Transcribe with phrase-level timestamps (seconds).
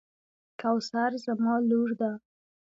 [0.59, 2.11] کوثر زما لور ده.